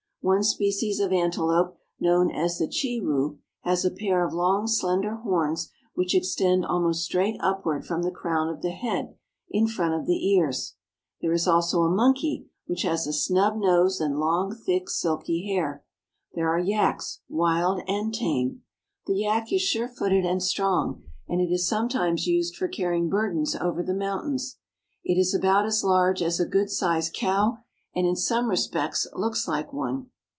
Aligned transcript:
One 0.23 0.43
species 0.43 0.99
of 0.99 1.11
antelope, 1.11 1.79
known 1.99 2.29
as 2.29 2.59
the 2.59 2.67
chiru, 2.67 3.39
has 3.61 3.83
a 3.83 3.89
pair 3.89 4.23
of 4.23 4.35
long, 4.35 4.67
slender 4.67 5.15
horns 5.15 5.71
which 5.95 6.13
extend 6.13 6.63
almost 6.63 7.03
straight 7.03 7.37
upward 7.39 7.87
from 7.87 8.03
the 8.03 8.11
crown 8.11 8.47
of 8.47 8.61
the 8.61 8.69
head 8.69 9.15
in 9.49 9.65
front 9.65 9.95
of 9.95 10.05
the 10.05 10.29
ears. 10.35 10.75
There 11.21 11.33
is 11.33 11.47
also 11.47 11.81
a 11.81 11.89
monkey, 11.89 12.45
which 12.67 12.83
has 12.83 13.07
a 13.07 13.13
snub 13.13 13.57
nose 13.57 13.99
and 13.99 14.19
long, 14.19 14.53
thick, 14.55 14.91
silky 14.91 15.47
hair. 15.51 15.83
There 16.35 16.49
are 16.51 16.59
yaks, 16.59 17.21
wild 17.27 17.81
and 17.87 18.13
tame. 18.13 18.61
The 19.07 19.15
yak 19.15 19.51
is 19.51 19.63
sure 19.63 19.87
footed 19.87 20.23
and 20.23 20.43
strong, 20.43 21.01
and 21.27 21.41
it 21.41 21.51
is 21.51 21.67
sometimes 21.67 22.27
used 22.27 22.55
for 22.55 22.67
carrying 22.67 23.09
burdens 23.09 23.55
over 23.55 23.81
the 23.81 23.95
moun 23.95 24.21
tains. 24.33 24.57
It 25.03 25.17
is 25.19 25.33
about 25.33 25.65
as 25.65 25.83
large 25.83 26.21
as 26.21 26.39
a 26.39 26.45
good 26.45 26.69
sized 26.69 27.13
cow, 27.15 27.57
and 27.93 28.07
in 28.07 28.15
some 28.15 28.47
respects 28.49 29.05
looks 29.17 29.49
like 29.49 29.73
one. 29.73 30.07